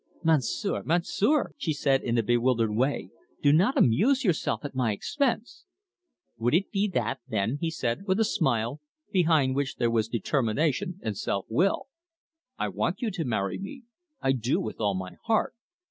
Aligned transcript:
"Monsieur, 0.23 0.81
Monsieur," 0.81 1.51
she 1.57 1.73
said 1.73 2.01
in 2.01 2.17
a 2.17 2.23
bewildered 2.23 2.71
way, 2.73 3.11
"do 3.43 3.53
not 3.53 3.77
amuse 3.77 4.23
yourself 4.23 4.65
at 4.65 4.73
my 4.73 4.91
expense." 4.93 5.65
"Would 6.39 6.55
it 6.55 6.71
be 6.71 6.87
that, 6.87 7.19
then?" 7.27 7.59
he 7.61 7.69
said, 7.69 8.07
with 8.07 8.19
a 8.19 8.23
smile, 8.25 8.81
behind 9.11 9.55
which 9.55 9.75
there 9.75 9.91
was 9.91 10.07
determination 10.07 10.99
and 11.03 11.15
self 11.15 11.45
will. 11.49 11.85
"I 12.57 12.67
want 12.69 13.03
you 13.03 13.11
to 13.11 13.23
marry 13.23 13.59
me; 13.59 13.83
I 14.19 14.31
do 14.31 14.59
with 14.59 14.81
all 14.81 14.95
my 14.95 15.17
heart. 15.25 15.53